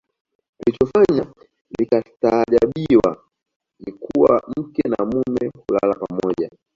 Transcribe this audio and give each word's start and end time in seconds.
Kilichofanya 0.57 1.25
likastaajabiwa 1.79 3.23
ni 3.79 3.91
kuwa 3.91 4.43
mke 4.57 4.89
na 4.89 5.05
mume 5.05 5.51
hulala 5.67 5.93
pamoja 5.99 6.49